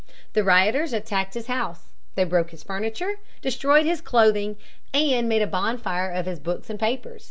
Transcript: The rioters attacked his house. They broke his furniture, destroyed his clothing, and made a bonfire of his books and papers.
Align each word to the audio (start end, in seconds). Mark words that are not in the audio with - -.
The 0.33 0.43
rioters 0.43 0.93
attacked 0.93 1.35
his 1.35 1.45
house. 1.45 1.89
They 2.15 2.23
broke 2.23 2.49
his 2.49 2.63
furniture, 2.63 3.19
destroyed 3.39 3.85
his 3.85 4.01
clothing, 4.01 4.57
and 4.95 5.29
made 5.29 5.43
a 5.43 5.45
bonfire 5.45 6.09
of 6.09 6.25
his 6.25 6.39
books 6.39 6.71
and 6.71 6.79
papers. 6.79 7.19